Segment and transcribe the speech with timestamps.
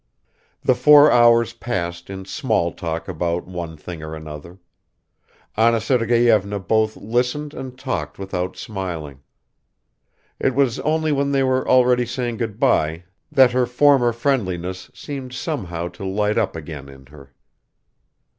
[0.63, 4.57] The four hours passed in small talk about one thing or another;
[5.55, 9.19] Anna Sergeyevna both listened and talked without smiling.
[10.39, 15.33] It was only when they were already saying good by that her former friendliness seemed
[15.33, 17.35] somehow to light up again in her.